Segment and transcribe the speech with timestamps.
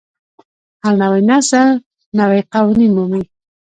[0.81, 1.67] هر نوی نسل
[2.19, 3.23] نوي قوانین مومي.